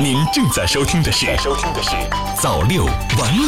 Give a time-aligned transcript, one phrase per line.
[0.00, 1.90] 您正在收听的是《收听的是
[2.40, 3.46] 早六晚五》。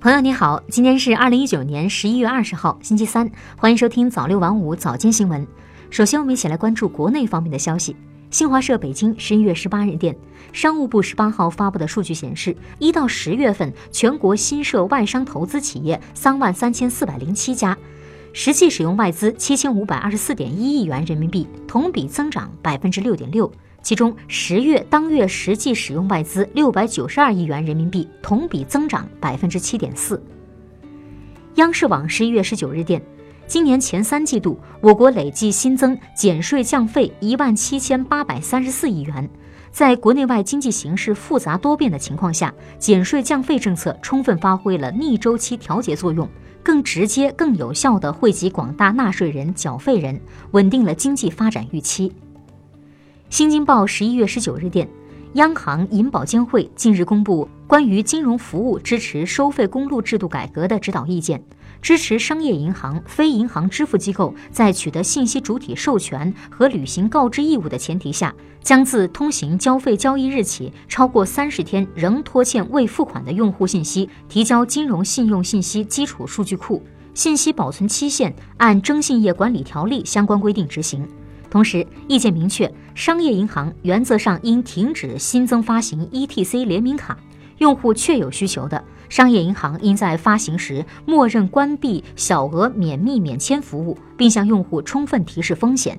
[0.00, 5.46] 朋友你好，今天是二零一九年十一月二十号，星期三，欢迎收听早六晚五早间新闻。
[5.90, 7.94] 首先，我们一起来关注国内方面的消息。
[8.30, 10.16] 新华社北京十一月十八日电，
[10.52, 17.76] 商务部十八号发布的数据显示，一到十月份，全国新设外商投资企业三万三千四百零七家。
[18.38, 23.50] 实际使用外资七千五百二十四点一亿元人民币，同比增长百分之六点六。
[23.80, 30.22] 其中，十月当月实际使用外资六百九十二亿元人民币，同比增长百分之七点四。
[31.54, 33.00] 央视网十一月十九日电，
[33.46, 39.26] 今年前三季度，我国累计新增减税降费一万七千八百三十四亿元。
[39.70, 46.28] 在国内外经济形势复杂多变的情况下，减税降费政策充分发挥了逆周期调节作用。
[46.66, 50.20] 更直接、更有效的惠及广大纳税人、缴费人，
[50.50, 52.12] 稳定了经济发展预期。
[53.30, 54.88] 新京报十一月十九日电，
[55.34, 61.40] 央行银保监会近日公布关于金融服务支持收费公路制度改革的指导意见。
[61.82, 76.82] 支持商业银行、非银行支付机构在取得信息主体授权和履行告知义务的前提下，将自通行交费交易日起超过三十天仍拖欠未付款的用户信息提交金融信用信息基础数据库，
[77.14, 81.06] 信息保存期限按征信业管理条例相关规定执行。
[81.48, 87.16] 同时，意见明确，商业银行原则上应停止新增发行 ETC 联名卡，
[87.58, 88.82] 用户确有需求的。
[89.08, 95.96] 商业银行应在发行时默认关闭小额免密免签服务，并向用户充分提示风险。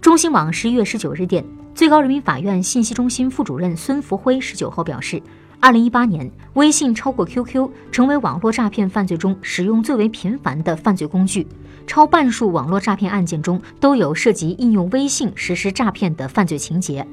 [0.00, 5.20] 中新网十一月十九日电，最高人民法院信息中心副主任孙福辉十九号表示，
[5.58, 11.44] 二零一八年，微信超过 QQ 成为网络诈骗犯罪中使用最为频繁的犯罪工具，
[11.86, 17.04] 超半数网络诈骗案件中都有涉及应用微信实施诈骗的犯罪情节。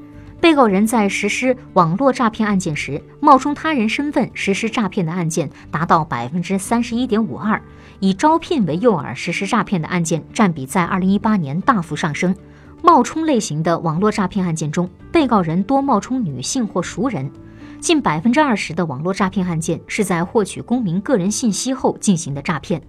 [0.42, 7.62] 被告人在实施网络诈骗案件时，冒充他人身份实施诈骗的案件达到百分之三十一点五二，
[8.00, 12.34] 以招聘为诱饵实施诈骗的案件占比在二零一八年大幅上升。
[12.82, 17.30] 冒充类型的网络诈骗案件中，被告人多冒充女性或熟人，
[17.78, 22.82] 近百分之二十的网络诈骗案件是在获取公民个人信息后进行的诈骗。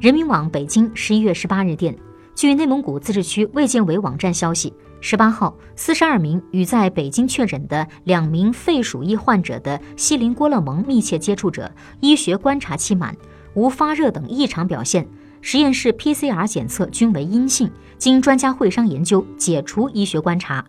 [0.00, 1.94] 人民网北京十一月十八日电，
[2.34, 4.72] 据内蒙古自治区卫健委网站消息。
[5.00, 11.70] 十八号，四十二名与在北京确诊的两名肺鼠疫患者的锡林郭勒盟密切接触者
[12.00, 13.16] 医学观察期满，
[13.54, 15.06] 无发热等异常表现，
[15.40, 20.64] 实验室 PCR 检测均为阴性，经专家会商研究解除医学观察。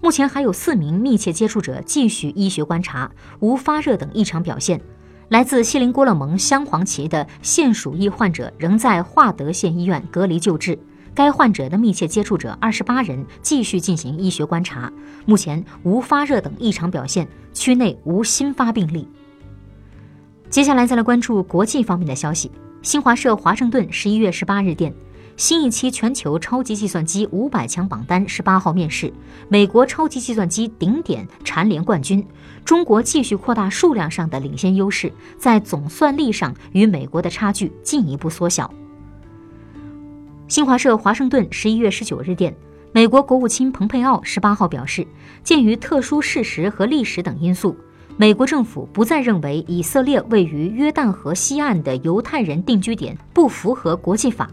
[0.00, 3.10] 目前还有四名密切接触者继续医学观察，
[3.40, 4.80] 无发热等异常表现。
[5.28, 10.78] 来自锡林郭勒盟镶黄旗的腺鼠疫患者仍在化德县医院隔离救治。
[11.18, 14.92] 该患者的密切接触者二十八人继续进行医学观察，
[15.26, 19.08] 目前无发热等异常表现，区内无新发病例。
[20.48, 22.52] 接下来再来关注国际方面的消息。
[22.82, 24.94] 新华社华盛顿十一月十八日电，
[25.36, 29.12] 新一期全球超级计算机五百强榜单十八号面世，
[29.48, 32.24] 美国超级计算机顶点蝉联冠军，
[32.64, 38.72] 中国继续扩大数量上的领先优势，在总算力上与美国的差距进一步缩小。
[40.48, 42.56] 新华社华盛顿十一月十九日电，
[42.90, 45.06] 美国国务卿蓬佩奥十八号表示，
[45.44, 47.76] 鉴于特殊事实和历史等因素，
[48.16, 54.48] 美国政府不再认为以色列位于约旦河西岸的犹太人定居点不符合国际法。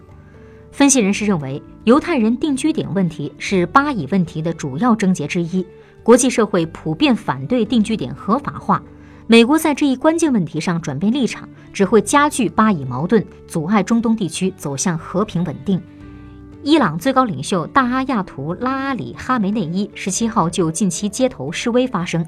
[0.70, 5.66] 分析人士认为，犹太人定居点问题是巴以问题的主要症结之一，
[6.04, 8.84] 国际社会普遍反对定居点合法化。
[9.28, 15.82] 美国在这一关键问题上转变立场，只会加剧巴以矛盾，阻碍中东地区走向和平稳定。
[16.62, 22.24] 伊朗最高领袖大阿亚图拉阿里哈梅内伊十七号就近期街头示威发声，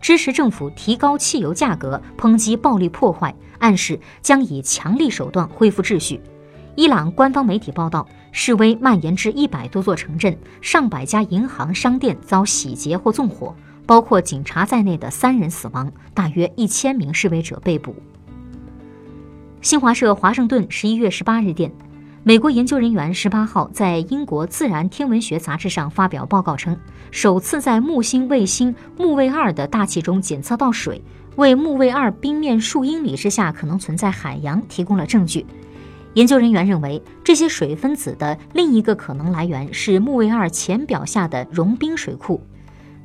[0.00, 6.18] 支持政府提高汽油价格，抨击暴力破坏，暗示将以强力手段恢复秩序。
[6.76, 13.54] 伊朗官方媒体报道，示威蔓延至一百多座城镇，上百家银行、商店遭洗劫或纵火。
[13.88, 17.96] 包括警察在内的三人死亡，大约一千名示威者被捕。
[19.62, 21.72] 新华社华盛顿十一月十八日电，
[22.22, 26.78] 美国研究人员十八号在英国《自然天文学杂志》上发表报告称，
[27.10, 31.02] 首次在木星卫星木卫二的大气中检测到水，
[31.36, 35.46] 为木卫二冰面数英里之下可能存在海洋提供了证据。
[36.12, 42.38] 研究人员认为，这些水分子的另一个可能来源是木卫二浅表下的融冰水库。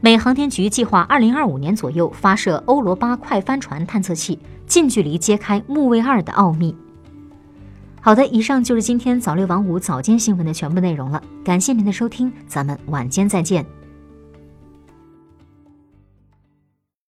[0.04, 6.76] 美航天局计划二零二五年左右发射欧罗巴快帆船探测器，近距离揭开木卫二的奥秘。
[8.02, 11.24] 好的，以上就是今天早六晚五早间新闻的全部内容了。
[11.42, 13.66] 感谢您的收听，咱们晚间再见。